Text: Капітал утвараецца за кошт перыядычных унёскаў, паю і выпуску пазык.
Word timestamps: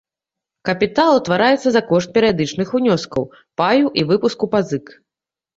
Капітал 0.69 1.11
утвараецца 1.19 1.67
за 1.75 1.83
кошт 1.91 2.09
перыядычных 2.15 2.67
унёскаў, 2.79 3.23
паю 3.63 3.85
і 4.03 4.07
выпуску 4.15 4.53
пазык. 4.57 4.85